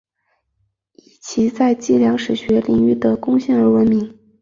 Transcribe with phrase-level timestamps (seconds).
[0.95, 4.17] 以其在计量史学领域的贡献而闻名。